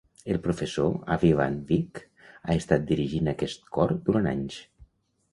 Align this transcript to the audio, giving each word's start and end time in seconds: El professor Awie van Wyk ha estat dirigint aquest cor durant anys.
El 0.33 0.37
professor 0.45 0.93
Awie 1.15 1.35
van 1.39 1.59
Wyk 1.71 1.99
ha 2.31 2.55
estat 2.61 2.87
dirigint 2.93 3.29
aquest 3.33 3.69
cor 3.77 3.93
durant 4.09 4.31
anys. 4.33 4.57